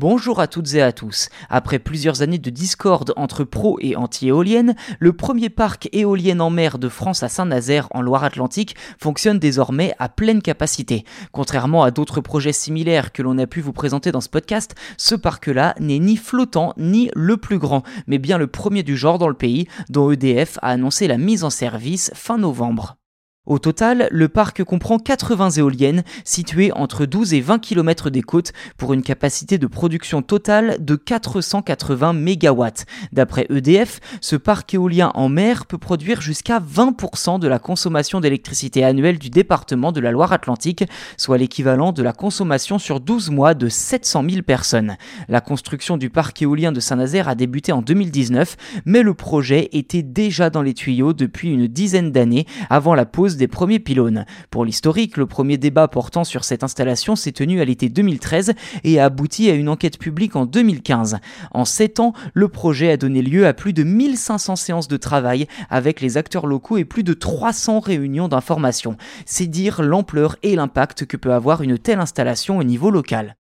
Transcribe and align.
Bonjour 0.00 0.38
à 0.38 0.46
toutes 0.46 0.74
et 0.74 0.80
à 0.80 0.92
tous. 0.92 1.28
Après 1.50 1.80
plusieurs 1.80 2.22
années 2.22 2.38
de 2.38 2.50
discorde 2.50 3.12
entre 3.16 3.42
pro 3.42 3.78
et 3.80 3.96
anti-éoliennes, 3.96 4.76
le 5.00 5.12
premier 5.12 5.48
parc 5.48 5.88
éolien 5.90 6.38
en 6.38 6.50
mer 6.50 6.78
de 6.78 6.88
France 6.88 7.24
à 7.24 7.28
Saint-Nazaire 7.28 7.88
en 7.90 8.00
Loire-Atlantique 8.00 8.76
fonctionne 9.00 9.40
désormais 9.40 9.96
à 9.98 10.08
pleine 10.08 10.40
capacité. 10.40 11.04
Contrairement 11.32 11.82
à 11.82 11.90
d'autres 11.90 12.20
projets 12.20 12.52
similaires 12.52 13.10
que 13.10 13.22
l'on 13.22 13.38
a 13.38 13.48
pu 13.48 13.60
vous 13.60 13.72
présenter 13.72 14.12
dans 14.12 14.20
ce 14.20 14.28
podcast, 14.28 14.76
ce 14.98 15.16
parc-là 15.16 15.74
n'est 15.80 15.98
ni 15.98 16.16
flottant 16.16 16.74
ni 16.76 17.10
le 17.16 17.36
plus 17.36 17.58
grand, 17.58 17.82
mais 18.06 18.18
bien 18.18 18.38
le 18.38 18.46
premier 18.46 18.84
du 18.84 18.96
genre 18.96 19.18
dans 19.18 19.26
le 19.26 19.34
pays, 19.34 19.66
dont 19.88 20.12
EDF 20.12 20.60
a 20.62 20.68
annoncé 20.68 21.08
la 21.08 21.18
mise 21.18 21.42
en 21.42 21.50
service 21.50 22.12
fin 22.14 22.38
novembre. 22.38 22.98
Au 23.48 23.58
total, 23.58 24.08
le 24.10 24.28
parc 24.28 24.62
comprend 24.62 24.98
80 24.98 25.52
éoliennes 25.52 26.02
situées 26.22 26.70
entre 26.72 27.06
12 27.06 27.32
et 27.32 27.40
20 27.40 27.60
km 27.60 28.10
des 28.10 28.20
côtes 28.20 28.52
pour 28.76 28.92
une 28.92 29.00
capacité 29.00 29.56
de 29.56 29.66
production 29.66 30.20
totale 30.20 30.76
de 30.80 30.96
480 30.96 32.12
MW. 32.12 32.66
D'après 33.12 33.46
EDF, 33.48 34.00
ce 34.20 34.36
parc 34.36 34.74
éolien 34.74 35.12
en 35.14 35.30
mer 35.30 35.64
peut 35.64 35.78
produire 35.78 36.20
jusqu'à 36.20 36.60
20% 36.60 37.38
de 37.38 37.48
la 37.48 37.58
consommation 37.58 38.20
d'électricité 38.20 38.84
annuelle 38.84 39.18
du 39.18 39.30
département 39.30 39.92
de 39.92 40.00
la 40.00 40.10
Loire-Atlantique, 40.10 40.84
soit 41.16 41.38
l'équivalent 41.38 41.92
de 41.92 42.02
la 42.02 42.12
consommation 42.12 42.78
sur 42.78 43.00
12 43.00 43.30
mois 43.30 43.54
de 43.54 43.70
700 43.70 44.24
000 44.28 44.42
personnes. 44.42 44.98
La 45.26 45.40
construction 45.40 45.96
du 45.96 46.10
parc 46.10 46.42
éolien 46.42 46.70
de 46.70 46.80
Saint-Nazaire 46.80 47.28
a 47.28 47.34
débuté 47.34 47.72
en 47.72 47.80
2019, 47.80 48.58
mais 48.84 49.02
le 49.02 49.14
projet 49.14 49.70
était 49.72 50.02
déjà 50.02 50.50
dans 50.50 50.60
les 50.60 50.74
tuyaux 50.74 51.14
depuis 51.14 51.48
une 51.48 51.66
dizaine 51.66 52.12
d'années 52.12 52.44
avant 52.68 52.94
la 52.94 53.06
pause 53.06 53.37
des 53.38 53.48
premiers 53.48 53.78
pylônes. 53.78 54.26
Pour 54.50 54.64
l'historique, 54.64 55.16
le 55.16 55.26
premier 55.26 55.56
débat 55.56 55.88
portant 55.88 56.24
sur 56.24 56.44
cette 56.44 56.62
installation 56.62 57.16
s'est 57.16 57.32
tenu 57.32 57.60
à 57.60 57.64
l'été 57.64 57.88
2013 57.88 58.52
et 58.84 59.00
a 59.00 59.06
abouti 59.06 59.50
à 59.50 59.54
une 59.54 59.70
enquête 59.70 59.98
publique 59.98 60.36
en 60.36 60.44
2015. 60.44 61.18
En 61.52 61.64
7 61.64 62.00
ans, 62.00 62.12
le 62.34 62.48
projet 62.48 62.90
a 62.90 62.96
donné 62.96 63.22
lieu 63.22 63.46
à 63.46 63.54
plus 63.54 63.72
de 63.72 63.82
1500 63.82 64.56
séances 64.56 64.88
de 64.88 64.96
travail 64.96 65.46
avec 65.70 66.00
les 66.00 66.16
acteurs 66.16 66.46
locaux 66.46 66.76
et 66.76 66.84
plus 66.84 67.04
de 67.04 67.14
300 67.14 67.80
réunions 67.80 68.28
d'information. 68.28 68.96
C'est 69.24 69.46
dire 69.46 69.80
l'ampleur 69.82 70.36
et 70.42 70.56
l'impact 70.56 71.06
que 71.06 71.16
peut 71.16 71.32
avoir 71.32 71.62
une 71.62 71.78
telle 71.78 72.00
installation 72.00 72.58
au 72.58 72.64
niveau 72.64 72.90
local. 72.90 73.36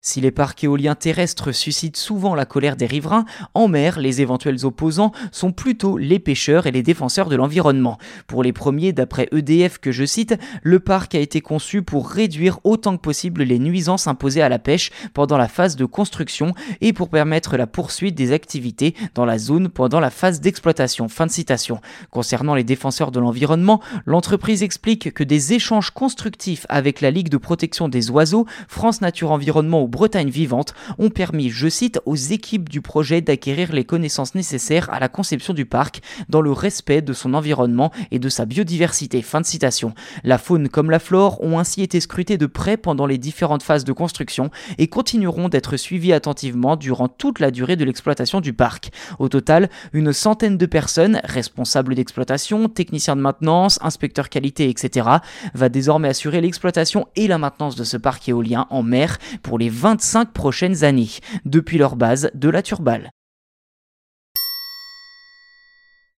Si 0.00 0.20
les 0.20 0.30
parcs 0.30 0.62
éoliens 0.62 0.94
terrestres 0.94 1.50
suscitent 1.50 1.96
souvent 1.96 2.36
la 2.36 2.46
colère 2.46 2.76
des 2.76 2.86
riverains, 2.86 3.24
en 3.52 3.66
mer, 3.66 3.98
les 3.98 4.20
éventuels 4.20 4.64
opposants 4.64 5.10
sont 5.32 5.50
plutôt 5.50 5.98
les 5.98 6.20
pêcheurs 6.20 6.68
et 6.68 6.70
les 6.70 6.84
défenseurs 6.84 7.28
de 7.28 7.34
l'environnement. 7.34 7.98
Pour 8.28 8.44
les 8.44 8.52
premiers, 8.52 8.92
d'après 8.92 9.28
EDF 9.32 9.78
que 9.78 9.90
je 9.90 10.04
cite, 10.04 10.38
le 10.62 10.78
parc 10.78 11.16
a 11.16 11.18
été 11.18 11.40
conçu 11.40 11.82
pour 11.82 12.08
réduire 12.08 12.60
autant 12.62 12.96
que 12.96 13.02
possible 13.02 13.42
les 13.42 13.58
nuisances 13.58 14.06
imposées 14.06 14.40
à 14.40 14.48
la 14.48 14.60
pêche 14.60 14.92
pendant 15.14 15.36
la 15.36 15.48
phase 15.48 15.74
de 15.74 15.84
construction 15.84 16.54
et 16.80 16.92
pour 16.92 17.08
permettre 17.08 17.56
la 17.56 17.66
poursuite 17.66 18.14
des 18.14 18.30
activités 18.30 18.94
dans 19.16 19.24
la 19.24 19.36
zone 19.36 19.68
pendant 19.68 19.98
la 19.98 20.10
phase 20.10 20.40
d'exploitation. 20.40 21.08
Fin 21.08 21.26
de 21.26 21.32
citation. 21.32 21.80
Concernant 22.10 22.54
les 22.54 22.62
défenseurs 22.62 23.10
de 23.10 23.18
l'environnement, 23.18 23.82
l'entreprise 24.06 24.62
explique 24.62 25.12
que 25.12 25.24
des 25.24 25.54
échanges 25.54 25.90
constructifs 25.90 26.66
avec 26.68 27.00
la 27.00 27.10
Ligue 27.10 27.30
de 27.30 27.36
protection 27.36 27.88
des 27.88 28.10
oiseaux, 28.10 28.46
France 28.68 29.00
Nature 29.00 29.32
Environnement 29.32 29.88
Bretagne 29.98 30.30
vivante 30.30 30.74
ont 31.00 31.10
permis, 31.10 31.50
je 31.50 31.66
cite, 31.68 32.00
aux 32.06 32.14
équipes 32.14 32.68
du 32.68 32.80
projet 32.80 33.20
d'acquérir 33.20 33.72
les 33.72 33.82
connaissances 33.82 34.36
nécessaires 34.36 34.88
à 34.92 35.00
la 35.00 35.08
conception 35.08 35.54
du 35.54 35.66
parc 35.66 36.02
dans 36.28 36.40
le 36.40 36.52
respect 36.52 37.02
de 37.02 37.12
son 37.12 37.34
environnement 37.34 37.90
et 38.12 38.20
de 38.20 38.28
sa 38.28 38.44
biodiversité. 38.46 39.22
Fin 39.22 39.40
de 39.40 39.46
citation. 39.46 39.94
La 40.22 40.38
faune 40.38 40.68
comme 40.68 40.92
la 40.92 41.00
flore 41.00 41.42
ont 41.42 41.58
ainsi 41.58 41.82
été 41.82 41.98
scrutées 41.98 42.38
de 42.38 42.46
près 42.46 42.76
pendant 42.76 43.06
les 43.06 43.18
différentes 43.18 43.64
phases 43.64 43.82
de 43.82 43.92
construction 43.92 44.52
et 44.78 44.86
continueront 44.86 45.48
d'être 45.48 45.76
suivies 45.76 46.12
attentivement 46.12 46.76
durant 46.76 47.08
toute 47.08 47.40
la 47.40 47.50
durée 47.50 47.74
de 47.74 47.84
l'exploitation 47.84 48.40
du 48.40 48.52
parc. 48.52 48.92
Au 49.18 49.28
total, 49.28 49.68
une 49.92 50.12
centaine 50.12 50.58
de 50.58 50.66
personnes, 50.66 51.20
responsables 51.24 51.96
d'exploitation, 51.96 52.68
techniciens 52.68 53.16
de 53.16 53.22
maintenance, 53.22 53.80
inspecteurs 53.82 54.28
qualité, 54.28 54.68
etc., 54.68 55.08
va 55.54 55.68
désormais 55.68 56.06
assurer 56.06 56.40
l'exploitation 56.40 57.08
et 57.16 57.26
la 57.26 57.38
maintenance 57.38 57.74
de 57.74 57.82
ce 57.82 57.96
parc 57.96 58.28
éolien 58.28 58.68
en 58.70 58.84
mer 58.84 59.18
pour 59.42 59.58
les 59.58 59.68
25 59.78 60.32
prochaines 60.32 60.82
années, 60.82 61.08
depuis 61.44 61.78
leur 61.78 61.94
base 61.94 62.30
de 62.34 62.48
la 62.48 62.62
Turbale. 62.62 63.10